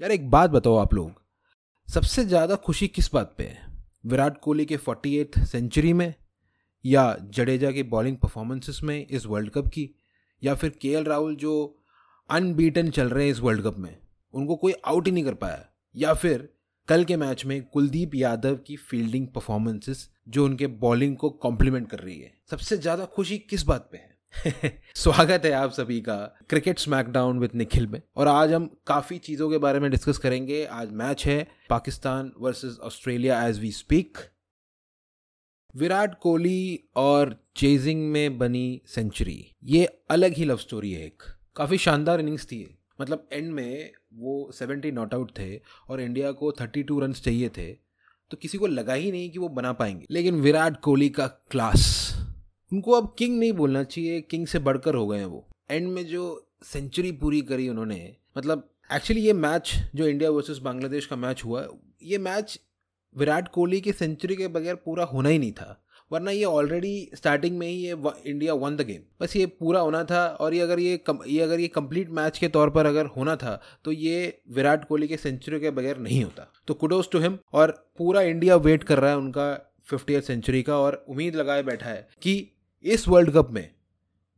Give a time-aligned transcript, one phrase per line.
[0.00, 1.12] यार एक बात बताओ आप लोग।
[1.88, 3.58] सबसे ज़्यादा खुशी किस बात पे है?
[4.06, 6.14] विराट कोहली के फोर्टी एथ सेंचुरी में?
[6.84, 9.88] या जडेजा की बॉलिंग परफॉर्मेंसेस में इस वर्ल्ड कप की?
[10.42, 11.82] या फिर के राहुल जो
[12.30, 13.96] अनबीटन चल रहे हैं इस वर्ल्ड कप में,
[14.34, 15.64] उनको कोई आउट ही नहीं कर पाया?
[15.96, 16.48] या फिर
[16.88, 21.98] कल के मैच में कुलदीप यादव की फील्डिंग परफॉर्मेंसेस जो उनके बॉलिंग को कॉम्प्लीमेंट कर
[21.98, 24.19] रही है, सबसे ज़्यादा खुशी किस बात पे है?
[24.94, 26.16] स्वागत है आप सभी का
[26.48, 30.64] क्रिकेट स्मैकडाउन विद निखिल में। और आज हम काफ़ी चीज़ों के बारे में डिस्कस करेंगे।
[30.64, 34.18] आज मैच है Pakistan versus Australia as we speak
[35.76, 41.22] Virat Kohli और चेजिंग में बनी सेंचुरी। ये अलग ही लव स्टोरी है एक।
[41.56, 46.52] काफ़ी शानदार इनिंग्स थी। मतलब एंड में वो सेवेंटी नॉट आउट थे और इंडिया को
[46.52, 47.72] थर्टी टू रन चाहिए थे।
[48.30, 52.10] तो किसी को लगा ही नहीं कि वो बना पाएँगे। लेकिन विराट कोहली का क्लास
[52.72, 56.06] उनको अब किंग नहीं बोलना चाहिए किंग से बढ़कर हो गए हैं वो। एंड में
[56.06, 56.24] जो
[56.64, 61.66] सेंचुरी पूरी करी उन्होंने मतलब एक्चुअली ये मैच जो इंडिया वर्सेस बांग्लादेश का मैच हुआ
[62.02, 62.58] ये मैच
[63.16, 65.76] विराट कोहली की सेंचुरी के बगैर पूरा होना ही नहीं था।
[66.10, 70.02] वरना ये ऑलरेडी स्टार्टिंग में ही ये इंडिया वन द गेम बस ये पूरा होना
[70.04, 73.06] था और ये अगर ये कम, ये अगर ये कंप्लीट मैच के तौर पर अगर
[73.06, 77.18] होना था तो ये विराट कोहली के सेंचुरी के बगैर नहीं होता। तो कुडोज टू
[77.18, 79.52] हिम और पूरा इंडिया वेट कर रहा है उनका
[79.90, 82.34] फिफ्टी सेंचुरी का और उम्मीद लगाए बैठा है कि
[82.84, 83.70] इस वर्ल्ड कप में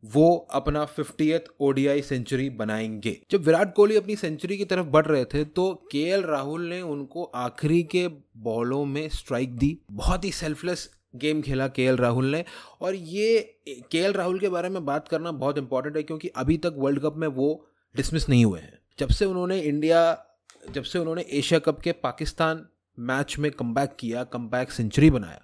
[0.05, 5.25] वो अपना फिफ्टीथ ओडीआई सेंचुरी बनाएँगे। जब विराट कोहली अपनी सेंचुरी की तरफ़ बढ़ रहे
[5.25, 10.89] थे तो के राहुल ने उनको आखिरी के बॉलों में स्ट्राइक दी। बहुत ही सेल्फलेस
[11.17, 12.45] गेम खेला के राहुल ने।
[12.81, 16.75] और ये के राहुल के बारे में बात करना बहुत इंपॉर्टेंट है, क्योंकि अभी तक
[16.77, 20.25] वर्ल्ड कप में वो डिसमिस नहीं हुए हैं। जब से उन्होंने इंडिया
[20.71, 22.67] जब से उन्होंने एशिया कप के पाकिस्तान
[22.99, 25.41] मैच में कम किया कम सेंचुरी बनाया,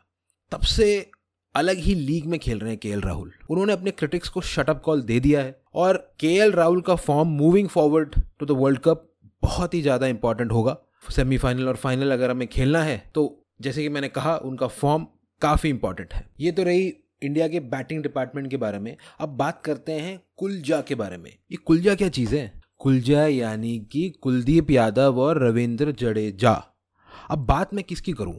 [0.53, 1.11] तब से
[1.59, 5.03] अलग ही लीग में खेल रहे हैं के राहुल उन्होंने अपने क्रिटिक्स को शटअप कॉल
[5.03, 9.05] दे दिया है। और के राहुल का form moving forward to the world cup
[9.43, 10.77] बहुत ही ज़्यादा इंपॉर्टेंट होगा।
[11.11, 15.07] सेमीफाइनल और फाइनल अगर हमें खेलना है तो जैसे कि मैंने कहा, उनका फॉर्म
[15.43, 16.93] काफ़ी इंपॉर्टेंट है। ये तो रही
[17.23, 21.31] इंडिया के बैटिंग डिपार्टमेंट के बारे में। अब बात करते हैं कुलजा के बारे में।
[21.31, 22.53] ये कुलजा क्या चीज़ है?
[22.81, 26.53] कुलजा यानी कि कुलदीप यादव और रविंद्र जडेजा।
[27.31, 28.39] अब बात मैं किसकी करूँ?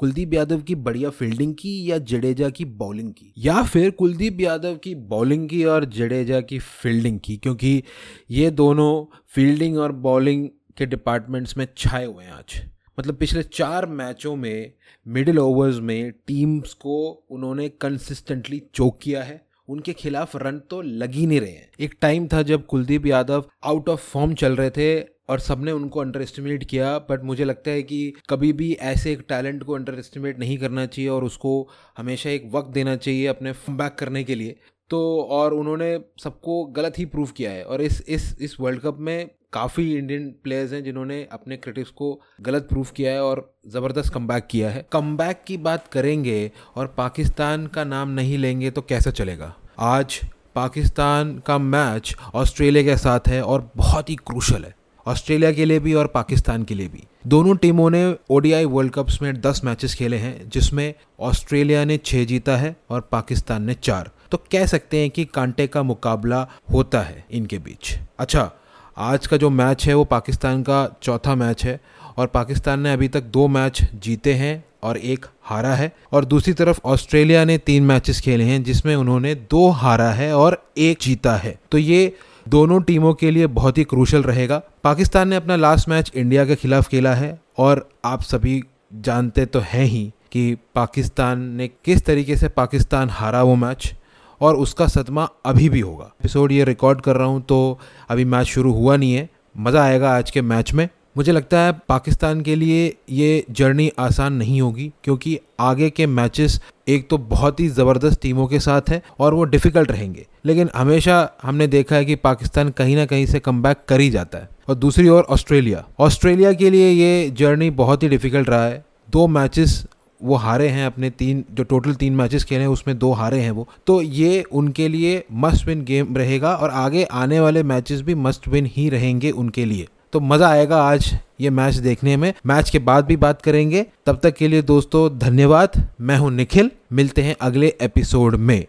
[0.00, 3.34] कुलदीप यादव की बढ़िया फील्डिंग की या जडेजा की बॉलिंग की?
[3.38, 7.36] या फिर कुलदीप यादव की बॉलिंग की और जडेजा की फील्डिंग की?
[7.36, 7.82] क्योंकि
[8.30, 12.62] ये दोनों फील्डिंग और बॉलिंग के डिपार्टमेंट्स में छाए हुए हैं आज।
[12.98, 14.72] मतलब पिछले चार मैचों में
[15.08, 21.12] मिडिल ओवर्स में टीम्स को उन्होंने कंसिस्टेंटली चोक किया है। उनके खिलाफ रन तो लग
[21.12, 24.70] ही नहीं रहे हैं। एक टाइम था जब Kuldeep Yadav out of form चल रहे
[24.70, 29.12] थे और सबने उनको अंडर एस्टिमेट किया बट मुझे लगता है कि कभी भी ऐसे
[29.12, 31.68] एक टैलेंट को अंडर एस्टिमेट नहीं करना चाहिए और उसको
[31.98, 34.56] हमेशा एक वक्त देना चाहिए अपने बैक करने के लिए।
[34.90, 38.96] तो और उन्होंने सबको गलत ही प्रूव किया है और इस इस इस वर्ल्ड कप
[38.98, 44.12] में काफ़ी इंडियन प्लेयर्स हैं जिन्होंने अपने क्रिटिक्स को गलत प्रूफ किया है और ज़बरदस्त
[44.14, 45.16] कम किया है। कम
[45.46, 49.54] की बात करेंगे और पाकिस्तान का नाम नहीं लेंगे तो कैसा चलेगा?
[49.78, 50.20] आज
[50.54, 54.74] पाकिस्तान का मैच ऑस्ट्रेलिया के साथ है और बहुत ही क्रूशल है।
[55.10, 59.20] ऑस्ट्रेलिया के लिए भी और पाकिस्तान के लिए भी। दोनों टीमों ने ओडीआई वर्ल्ड कप्स
[59.22, 64.10] में दस मैचेस खेले हैं, जिसमें ऑस्ट्रेलिया ने छः जीता है और पाकिस्तान ने चार।
[64.30, 68.50] तो कह सकते हैं कि कांटे का मुकाबला होता है इनके बीच। अच्छा
[68.96, 71.80] आज का जो मैच है वो पाकिस्तान का चौथा मैच है
[72.16, 76.52] और पाकिस्तान ने अभी तक दो मैच जीते हैं और एक हारा है। और दूसरी
[76.52, 81.36] तरफ़ ऑस्ट्रेलिया ने तीन मैचेस खेले हैं, जिसमें उन्होंने दो हारा है और एक जीता
[81.36, 82.12] है। तो ये
[82.48, 86.56] दोनों टीमों के लिए बहुत ही क्रूशल रहेगा। पाकिस्तान ने अपना लास्ट मैच इंडिया के
[86.56, 88.62] खिलाफ खेला है और आप सभी
[88.94, 93.92] जानते तो हैं ही कि पाकिस्तान ने किस तरीके से पाकिस्तान हारा वो मैच
[94.40, 97.78] और उसका सदमा अभी भी होगा। एपिसोड ये रिकॉर्ड कर रहा हूँ तो
[98.10, 101.72] अभी मैच शुरू हुआ नहीं है। मज़ा आएगा आज के मैच में। मुझे लगता है
[101.88, 107.60] पाकिस्तान के लिए ये जर्नी आसान नहीं होगी, क्योंकि आगे के मैचेस एक तो बहुत
[107.60, 112.04] ही ज़बरदस्त टीमों के साथ है और वो डिफ़िकल्ट रहेंगे। लेकिन हमेशा हमने देखा है
[112.04, 115.84] कि पाकिस्तान कहीं ना कहीं से कम कर ही जाता है। और दूसरी ओर ऑस्ट्रेलिया।
[115.98, 119.84] ऑस्ट्रेलिया के लिए ये जर्नी बहुत ही डिफ़िकल्ट रहा है। दो मैचेस
[120.20, 123.50] वो हारे हैं अपने तीन, जो टोटल तीन मैचेस खेले हैं, उसमें दो हारे हैं
[123.50, 128.14] वो। तो ये उनके लिए मस्ट विन गेम रहेगा और आगे आने वाले मैचेस भी
[128.14, 132.70] मस्ट विन ही रहेंगे उनके लिए। तो मज़ा आएगा आज ये मैच देखने में। मैच
[132.70, 137.22] के बाद भी बात करेंगे। तब तक के लिए दोस्तों, धन्यवाद। मैं हूँ निखिल। मिलते
[137.22, 138.66] हैं अगले एपिसोड में।